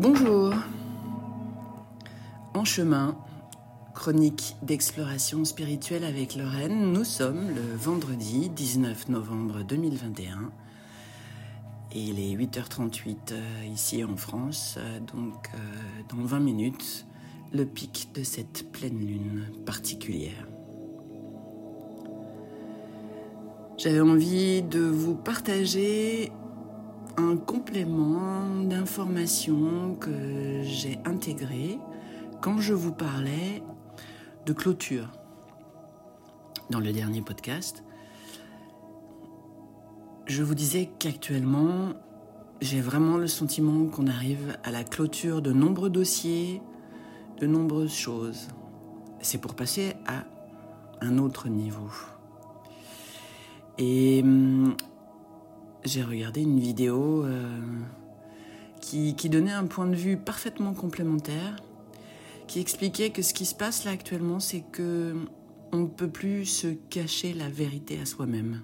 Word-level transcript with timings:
Bonjour. 0.00 0.54
En 2.54 2.64
chemin, 2.64 3.18
chronique 3.94 4.56
d'exploration 4.62 5.44
spirituelle 5.44 6.04
avec 6.04 6.36
Lorraine, 6.36 6.90
nous 6.90 7.04
sommes 7.04 7.54
le 7.54 7.76
vendredi 7.76 8.48
19 8.48 9.10
novembre 9.10 9.62
2021 9.62 10.52
et 11.92 12.00
il 12.00 12.18
est 12.18 12.34
8h38 12.34 13.16
euh, 13.32 13.64
ici 13.66 14.02
en 14.02 14.16
France, 14.16 14.76
euh, 14.78 15.00
donc 15.00 15.50
euh, 15.52 15.58
dans 16.08 16.24
20 16.24 16.40
minutes, 16.40 17.04
le 17.52 17.66
pic 17.66 18.08
de 18.14 18.22
cette 18.22 18.72
pleine 18.72 19.00
lune 19.00 19.50
particulière. 19.66 20.48
J'avais 23.76 24.00
envie 24.00 24.62
de 24.62 24.80
vous 24.80 25.14
partager 25.14 26.32
complément 27.36 28.62
d'information 28.64 29.94
que 29.94 30.62
j'ai 30.62 30.98
intégré 31.04 31.78
quand 32.40 32.58
je 32.58 32.74
vous 32.74 32.92
parlais 32.92 33.62
de 34.46 34.52
clôture 34.52 35.08
dans 36.70 36.80
le 36.80 36.92
dernier 36.92 37.22
podcast. 37.22 37.84
Je 40.26 40.42
vous 40.42 40.54
disais 40.54 40.88
qu'actuellement, 40.98 41.94
j'ai 42.60 42.80
vraiment 42.80 43.16
le 43.16 43.26
sentiment 43.26 43.86
qu'on 43.86 44.06
arrive 44.06 44.56
à 44.62 44.70
la 44.70 44.84
clôture 44.84 45.42
de 45.42 45.52
nombreux 45.52 45.90
dossiers, 45.90 46.62
de 47.38 47.46
nombreuses 47.46 47.94
choses. 47.94 48.48
C'est 49.20 49.40
pour 49.40 49.54
passer 49.54 49.94
à 50.06 50.24
un 51.00 51.18
autre 51.18 51.48
niveau. 51.48 51.90
Et 53.78 54.20
hum, 54.22 54.76
j'ai 55.84 56.02
regardé 56.02 56.42
une 56.42 56.60
vidéo 56.60 57.24
euh, 57.24 57.58
qui, 58.80 59.14
donnait 59.28 59.52
un 59.52 59.66
point 59.66 59.86
de 59.86 59.94
vue 59.94 60.16
parfaitement 60.16 60.74
complémentaire, 60.74 61.56
qui 62.46 62.60
expliquait 62.60 63.10
que 63.10 63.22
ce 63.22 63.32
qui 63.32 63.46
se 63.46 63.54
passe 63.54 63.84
là 63.84 63.92
actuellement, 63.92 64.40
c'est 64.40 64.64
que 64.72 65.14
on 65.72 65.78
ne 65.78 65.86
peut 65.86 66.08
plus 66.08 66.46
se 66.46 66.66
cacher 66.66 67.32
la 67.32 67.48
vérité 67.48 68.00
à 68.00 68.06
soi-même. 68.06 68.62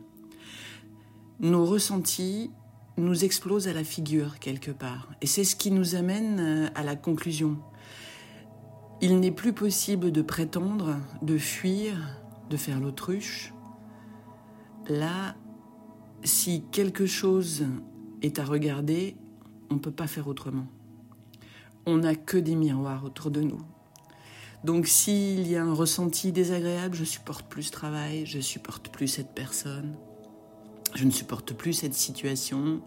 Nos 1.38 1.64
ressentis 1.64 2.50
nous 2.96 3.24
explosent 3.24 3.68
à 3.68 3.72
la 3.72 3.84
figure 3.84 4.38
quelque 4.38 4.70
part, 4.70 5.10
et 5.20 5.26
c'est 5.26 5.44
ce 5.44 5.54
qui 5.54 5.70
nous 5.70 5.94
amène 5.94 6.40
euh, 6.40 6.68
à 6.74 6.82
la 6.82 6.96
conclusion. 6.96 7.58
Il 9.00 9.20
n'est 9.20 9.30
plus 9.30 9.52
possible 9.52 10.10
de 10.10 10.22
prétendre, 10.22 10.96
de 11.20 11.36
fuir, 11.36 11.96
de 12.48 12.56
faire 12.56 12.80
l'autruche. 12.80 13.52
Là, 14.88 15.36
si 16.26 16.64
quelque 16.72 17.06
chose 17.06 17.64
est 18.22 18.38
à 18.38 18.44
regarder, 18.44 19.16
on 19.70 19.74
ne 19.74 19.80
peut 19.80 19.90
pas 19.90 20.06
faire 20.06 20.28
autrement. 20.28 20.66
On 21.86 21.98
n'a 21.98 22.14
que 22.14 22.36
des 22.36 22.56
miroirs 22.56 23.04
autour 23.04 23.30
de 23.30 23.40
nous. 23.40 23.60
Donc 24.64 24.86
s'il 24.86 25.46
y 25.46 25.56
a 25.56 25.62
un 25.62 25.74
ressenti 25.74 26.32
désagréable, 26.32 26.96
je 26.96 27.04
supporte 27.04 27.46
plus 27.46 27.64
ce 27.64 27.72
travail, 27.72 28.26
je 28.26 28.40
supporte 28.40 28.88
plus 28.88 29.06
cette 29.06 29.32
personne, 29.34 29.94
je 30.94 31.04
ne 31.04 31.10
supporte 31.10 31.52
plus 31.52 31.72
cette 31.72 31.94
situation, 31.94 32.80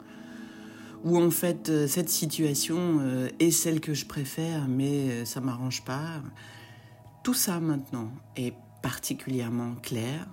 ou 1.05 1.17
en 1.17 1.31
fait 1.31 1.69
euh, 1.69 1.87
cette 1.87 2.09
situation 2.09 2.97
euh, 2.99 3.29
est 3.39 3.51
celle 3.51 3.79
que 3.79 3.93
je 3.93 4.05
préfère, 4.05 4.67
mais 4.67 5.09
euh, 5.09 5.25
ça 5.25 5.39
m'arrange 5.39 5.85
pas. 5.85 6.21
Tout 7.23 7.33
ça 7.33 7.59
maintenant 7.59 8.11
est 8.35 8.53
particulièrement 8.81 9.75
clair, 9.75 10.27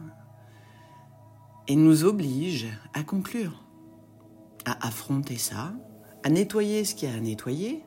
et 1.68 1.76
nous 1.76 2.04
oblige 2.04 2.66
à 2.94 3.02
conclure, 3.02 3.64
à 4.64 4.86
affronter 4.86 5.36
ça, 5.36 5.74
à 6.22 6.28
nettoyer 6.28 6.84
ce 6.84 6.94
qu'il 6.94 7.08
y 7.08 7.12
a 7.12 7.14
à 7.16 7.20
nettoyer, 7.20 7.82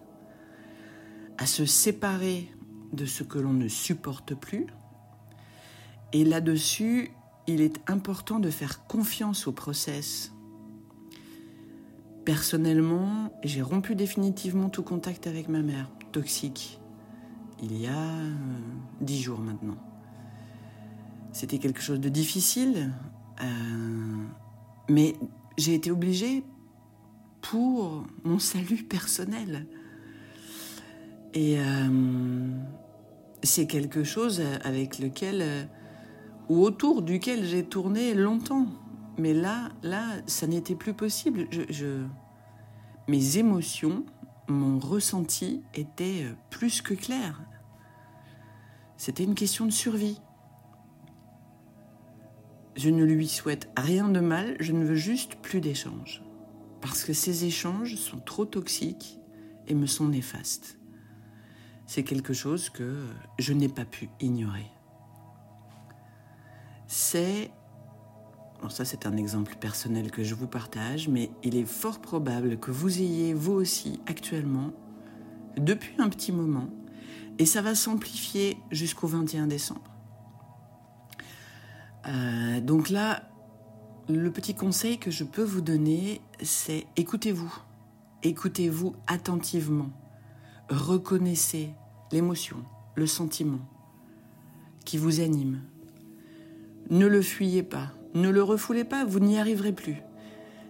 à 1.37 1.45
se 1.45 1.65
séparer 1.65 2.51
de 2.93 3.05
ce 3.05 3.23
que 3.23 3.39
l'on 3.39 3.53
ne 3.53 3.67
supporte 3.67 4.35
plus. 4.35 4.67
Et 6.13 6.25
là-dessus, 6.25 7.11
il 7.47 7.61
est 7.61 7.79
important 7.89 8.39
de 8.39 8.49
faire 8.49 8.85
confiance 8.87 9.47
au 9.47 9.51
process. 9.51 10.33
Personnellement, 12.25 13.31
j'ai 13.43 13.61
rompu 13.61 13.95
définitivement 13.95 14.69
tout 14.69 14.83
contact 14.83 15.27
avec 15.27 15.47
ma 15.47 15.61
mère, 15.61 15.89
toxique, 16.11 16.79
il 17.61 17.77
y 17.77 17.87
a 17.87 17.91
euh, 17.91 18.35
dix 19.01 19.21
jours 19.21 19.39
maintenant. 19.39 19.77
C'était 21.31 21.59
quelque 21.59 21.81
chose 21.81 21.99
de 21.99 22.09
difficile, 22.09 22.91
euh, 23.41 24.25
mais 24.89 25.15
j'ai 25.57 25.75
été 25.75 25.91
obligée 25.91 26.43
pour 27.41 28.05
mon 28.23 28.39
salut 28.39 28.83
personnel. 28.83 29.67
Et 31.33 31.59
euh, 31.59 32.49
c'est 33.43 33.67
quelque 33.67 34.03
chose 34.03 34.41
avec 34.63 34.99
lequel, 34.99 35.41
euh, 35.41 35.63
ou 36.49 36.63
autour 36.63 37.01
duquel 37.01 37.45
j'ai 37.45 37.63
tourné 37.63 38.13
longtemps. 38.13 38.67
Mais 39.17 39.33
là, 39.33 39.69
là, 39.83 40.03
ça 40.27 40.47
n'était 40.47 40.75
plus 40.75 40.93
possible. 40.93 41.47
je, 41.51 42.05
mes 43.07 43.37
émotions, 43.37 44.05
mon 44.47 44.79
ressenti 44.79 45.61
était 45.75 46.25
plus 46.49 46.81
que 46.81 46.93
clair. 46.93 47.41
C'était 48.97 49.23
une 49.23 49.35
question 49.35 49.65
de 49.65 49.71
survie. 49.71 50.19
Je 52.81 52.89
ne 52.89 53.03
lui 53.03 53.27
souhaite 53.27 53.69
rien 53.75 54.07
de 54.07 54.21
mal, 54.21 54.55
je 54.61 54.71
ne 54.71 54.85
veux 54.85 54.95
juste 54.95 55.35
plus 55.35 55.59
d'échanges. 55.59 56.23
Parce 56.79 57.03
que 57.03 57.11
ces 57.11 57.43
échanges 57.43 57.95
sont 57.95 58.21
trop 58.21 58.45
toxiques 58.45 59.19
et 59.67 59.75
me 59.75 59.85
sont 59.85 60.07
néfastes. 60.07 60.79
C'est 61.87 62.03
quelque 62.03 62.31
chose 62.31 62.69
que 62.69 63.03
je 63.37 63.51
n'ai 63.51 63.67
pas 63.67 63.83
pu 63.83 64.07
ignorer. 64.21 64.71
C'est... 66.87 67.51
Bon, 68.61 68.69
ça 68.69 68.85
c'est 68.85 69.05
un 69.05 69.17
exemple 69.17 69.57
personnel 69.59 70.09
que 70.09 70.23
je 70.23 70.33
vous 70.33 70.47
partage, 70.47 71.09
mais 71.09 71.31
il 71.43 71.57
est 71.57 71.67
fort 71.67 71.99
probable 71.99 72.61
que 72.61 72.71
vous 72.71 73.01
ayez, 73.01 73.33
vous 73.33 73.55
aussi, 73.55 73.99
actuellement, 74.05 74.71
depuis 75.57 75.95
un 75.97 76.07
petit 76.07 76.31
moment, 76.31 76.69
et 77.39 77.45
ça 77.45 77.61
va 77.61 77.75
s'amplifier 77.75 78.57
jusqu'au 78.71 79.07
21 79.07 79.47
décembre. 79.47 79.98
Euh, 82.09 82.59
donc 82.61 82.89
là, 82.89 83.23
le 84.07 84.31
petit 84.31 84.55
conseil 84.55 84.97
que 84.97 85.11
je 85.11 85.23
peux 85.23 85.43
vous 85.43 85.61
donner, 85.61 86.21
c'est 86.41 86.85
écoutez-vous. 86.97 87.53
Écoutez-vous 88.23 88.95
attentivement. 89.07 89.91
Reconnaissez 90.69 91.69
l'émotion, 92.11 92.57
le 92.95 93.07
sentiment 93.07 93.59
qui 94.85 94.97
vous 94.97 95.19
anime. 95.19 95.61
Ne 96.89 97.05
le 97.05 97.21
fuyez 97.21 97.61
pas, 97.61 97.91
ne 98.15 98.29
le 98.29 98.41
refoulez 98.41 98.83
pas, 98.83 99.05
vous 99.05 99.19
n'y 99.19 99.37
arriverez 99.37 99.73
plus. 99.73 99.97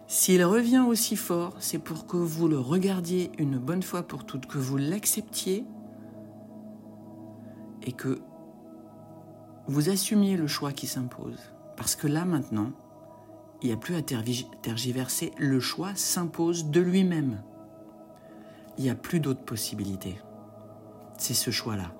S'il 0.07 0.43
revient 0.43 0.83
aussi 0.85 1.15
fort, 1.15 1.55
c'est 1.59 1.79
pour 1.79 2.07
que 2.07 2.17
vous 2.17 2.47
le 2.47 2.59
regardiez 2.59 3.31
une 3.37 3.57
bonne 3.57 3.83
fois 3.83 4.03
pour 4.03 4.25
toutes, 4.25 4.47
que 4.47 4.57
vous 4.57 4.75
l'acceptiez 4.75 5.63
et 7.83 7.91
que 7.93 8.19
vous 9.69 9.89
assumiez 9.89 10.35
le 10.35 10.47
choix 10.47 10.71
qui 10.71 10.87
s'impose. 10.87 11.39
Parce 11.77 11.95
que 11.95 12.07
là, 12.07 12.25
maintenant, 12.25 12.71
il 13.61 13.67
n'y 13.67 13.73
a 13.73 13.77
plus 13.77 13.95
à 13.95 14.01
tergiverser, 14.01 15.31
le 15.37 15.59
choix 15.59 15.93
s'impose 15.93 16.71
de 16.71 16.81
lui-même. 16.81 17.43
Il 18.77 18.83
n'y 18.83 18.89
a 18.89 18.95
plus 18.95 19.19
d'autres 19.19 19.43
possibilités. 19.43 20.19
C'est 21.17 21.35
ce 21.35 21.51
choix-là. 21.51 21.91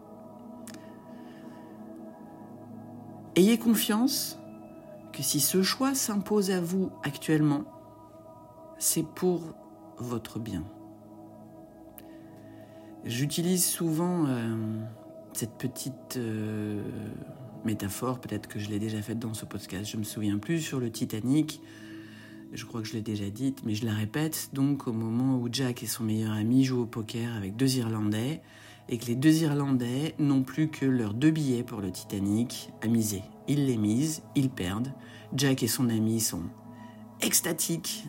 Ayez 3.35 3.59
confiance 3.59 4.39
que 5.13 5.21
si 5.21 5.39
ce 5.39 5.61
choix 5.61 5.93
s'impose 5.93 6.49
à 6.49 6.61
vous 6.61 6.89
actuellement, 7.03 7.65
c'est 8.79 9.05
pour 9.05 9.41
votre 9.97 10.39
bien. 10.39 10.63
J'utilise 13.05 13.65
souvent 13.65 14.25
euh, 14.25 14.55
cette 15.33 15.53
petite 15.57 16.17
euh, 16.17 16.81
métaphore, 17.65 18.19
peut-être 18.19 18.47
que 18.47 18.59
je 18.59 18.69
l'ai 18.69 18.79
déjà 18.79 19.01
faite 19.01 19.19
dans 19.19 19.33
ce 19.33 19.45
podcast, 19.45 19.89
je 19.91 19.97
me 19.97 20.03
souviens 20.03 20.37
plus, 20.37 20.61
sur 20.61 20.79
le 20.79 20.91
Titanic. 20.91 21.61
Je 22.51 22.65
crois 22.65 22.81
que 22.81 22.87
je 22.87 22.93
l'ai 22.93 23.01
déjà 23.01 23.29
dite, 23.29 23.61
mais 23.65 23.75
je 23.75 23.85
la 23.85 23.93
répète. 23.93 24.49
Donc, 24.53 24.87
au 24.87 24.93
moment 24.93 25.37
où 25.37 25.47
Jack 25.51 25.83
et 25.83 25.87
son 25.87 26.03
meilleur 26.03 26.31
ami 26.31 26.63
jouent 26.63 26.81
au 26.81 26.87
poker 26.87 27.35
avec 27.35 27.55
deux 27.55 27.77
Irlandais, 27.77 28.41
et 28.89 28.97
que 28.97 29.05
les 29.05 29.15
deux 29.15 29.43
Irlandais 29.43 30.15
n'ont 30.17 30.41
plus 30.41 30.67
que 30.69 30.85
leurs 30.85 31.13
deux 31.13 31.29
billets 31.29 31.63
pour 31.63 31.79
le 31.79 31.91
Titanic 31.91 32.71
à 32.81 32.87
miser. 32.87 33.21
Ils 33.47 33.67
les 33.67 33.77
misent, 33.77 34.23
ils 34.35 34.49
perdent. 34.49 34.91
Jack 35.35 35.61
et 35.61 35.67
son 35.67 35.89
ami 35.89 36.19
sont 36.19 36.43
extatiques 37.21 38.05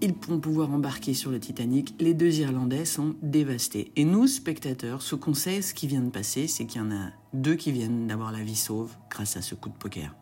ils 0.00 0.14
vont 0.28 0.40
pouvoir 0.40 0.72
embarquer 0.72 1.14
sur 1.14 1.30
le 1.30 1.40
Titanic. 1.40 1.94
Les 2.00 2.14
deux 2.14 2.40
Irlandais 2.40 2.84
sont 2.84 3.14
dévastés. 3.22 3.92
Et 3.96 4.04
nous, 4.04 4.26
spectateurs, 4.26 5.02
ce 5.02 5.14
qu'on 5.14 5.34
sait, 5.34 5.62
ce 5.62 5.74
qui 5.74 5.86
vient 5.86 6.02
de 6.02 6.10
passer, 6.10 6.46
c'est 6.48 6.66
qu'il 6.66 6.80
y 6.80 6.84
en 6.84 6.90
a 6.90 7.10
deux 7.32 7.54
qui 7.54 7.72
viennent 7.72 8.06
d'avoir 8.06 8.32
la 8.32 8.42
vie 8.42 8.56
sauve 8.56 8.94
grâce 9.10 9.36
à 9.36 9.42
ce 9.42 9.54
coup 9.54 9.68
de 9.68 9.76
poker. 9.76 10.14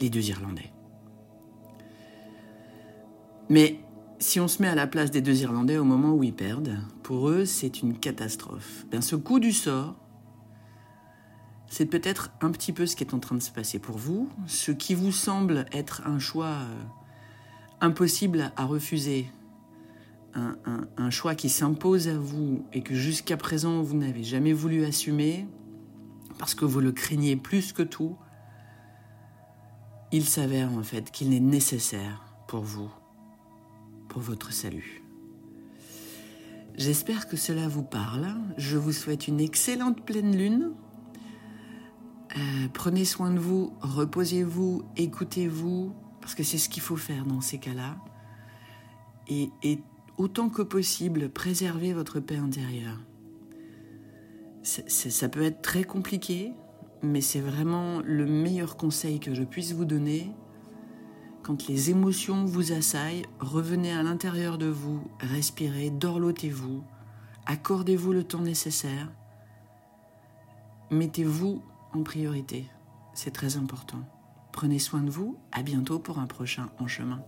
Les 0.00 0.10
deux 0.10 0.28
Irlandais. 0.28 0.72
Mais 3.48 3.80
si 4.18 4.40
on 4.40 4.48
se 4.48 4.62
met 4.62 4.68
à 4.68 4.74
la 4.74 4.86
place 4.86 5.10
des 5.10 5.20
deux 5.20 5.42
Irlandais 5.42 5.78
au 5.78 5.84
moment 5.84 6.14
où 6.14 6.22
ils 6.22 6.34
perdent, 6.34 6.78
pour 7.02 7.28
eux, 7.28 7.44
c'est 7.44 7.82
une 7.82 7.98
catastrophe. 7.98 8.86
Ben, 8.90 9.00
ce 9.00 9.16
coup 9.16 9.40
du 9.40 9.52
sort, 9.52 9.96
c'est 11.66 11.86
peut-être 11.86 12.30
un 12.40 12.50
petit 12.50 12.72
peu 12.72 12.86
ce 12.86 12.96
qui 12.96 13.02
est 13.02 13.14
en 13.14 13.18
train 13.18 13.34
de 13.34 13.42
se 13.42 13.50
passer 13.50 13.78
pour 13.78 13.96
vous. 13.96 14.28
Ce 14.46 14.70
qui 14.70 14.94
vous 14.94 15.10
semble 15.10 15.66
être 15.72 16.02
un 16.06 16.18
choix 16.18 16.46
euh, 16.46 16.82
impossible 17.82 18.52
à 18.56 18.64
refuser, 18.64 19.26
un, 20.34 21.10
choix 21.10 21.34
qui 21.34 21.50
s'impose 21.50 22.08
à 22.08 22.16
vous 22.16 22.64
et 22.72 22.80
que 22.82 22.94
jusqu'à 22.94 23.36
présent 23.36 23.82
vous 23.82 23.96
n'avez 23.96 24.24
jamais 24.24 24.54
voulu 24.54 24.84
assumer, 24.86 25.46
parce 26.38 26.54
que 26.54 26.64
vous 26.64 26.80
le 26.80 26.92
craignez 26.92 27.36
plus 27.36 27.74
que 27.74 27.82
tout, 27.82 28.16
il 30.10 30.24
s'avère 30.24 30.72
en 30.72 30.82
fait 30.82 31.10
qu'il 31.10 31.34
est 31.34 31.40
nécessaire 31.40 32.24
pour 32.48 32.62
vous 32.62 32.90
pour 34.08 34.22
votre 34.22 34.52
salut. 34.52 35.02
J'espère 36.76 37.28
que 37.28 37.36
cela 37.36 37.68
vous 37.68 37.82
parle. 37.82 38.28
Je 38.56 38.76
vous 38.76 38.92
souhaite 38.92 39.28
une 39.28 39.40
excellente 39.40 40.04
pleine 40.04 40.36
lune. 40.36 40.72
Euh, 42.36 42.68
prenez 42.72 43.04
soin 43.04 43.30
de 43.30 43.38
vous, 43.38 43.72
reposez-vous, 43.80 44.82
écoutez-vous, 44.96 45.94
parce 46.22 46.34
que 46.34 46.42
c'est 46.42 46.56
ce 46.56 46.70
qu'il 46.70 46.82
faut 46.82 46.96
faire 46.96 47.26
dans 47.26 47.42
ces 47.42 47.58
cas-là. 47.58 47.96
Et, 49.28 49.50
autant 50.16 50.48
que 50.48 50.62
possible, 50.62 51.28
préservez 51.28 51.92
votre 51.92 52.20
paix 52.20 52.36
intérieure. 52.36 52.98
ça 54.62 55.28
peut 55.28 55.42
être 55.42 55.60
très 55.60 55.84
compliqué, 55.84 56.52
mais 57.02 57.20
c'est 57.20 57.40
vraiment 57.40 58.00
le 58.04 58.24
meilleur 58.24 58.76
conseil 58.76 59.20
que 59.20 59.34
je 59.34 59.42
puisse 59.42 59.72
vous 59.72 59.84
donner 59.84 60.32
quand 61.42 61.66
les 61.66 61.90
émotions 61.90 62.44
vous 62.44 62.72
assaillent, 62.72 63.24
revenez 63.40 63.92
à 63.92 64.04
l'intérieur 64.04 64.58
de 64.58 64.66
vous, 64.66 65.02
respirez, 65.18 65.90
dorlotez-vous, 65.90 66.84
accordez-vous 67.46 68.12
le 68.12 68.22
temps 68.22 68.42
nécessaire. 68.42 69.10
Mettez-vous 70.90 71.60
en 71.94 72.02
priorité, 72.04 72.66
c'est 73.12 73.32
très 73.32 73.56
important. 73.56 74.04
Prenez 74.52 74.78
soin 74.78 75.02
de 75.02 75.10
vous, 75.10 75.38
à 75.50 75.62
bientôt 75.62 75.98
pour 75.98 76.18
un 76.18 76.26
prochain 76.26 76.68
En 76.78 76.86
chemin. 76.86 77.24